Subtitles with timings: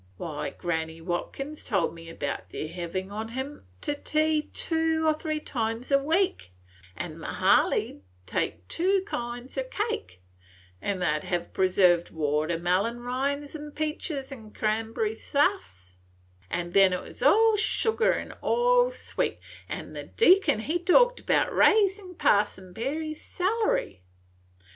[0.17, 5.39] Why, Granny Watkins told me about their havin' on him to tea two an' three
[5.39, 6.51] times a week,
[6.97, 10.19] an' Mahaley 'd make two kinds o' cake,
[10.81, 15.93] an' they 'd have preserved watermelon rinds an' peaches an' cranberry saace,
[16.49, 19.37] an' then 't was all sugar an' all sweet,
[19.69, 24.01] an' the Deacon he talked bout raisin' Parson Perry's salary.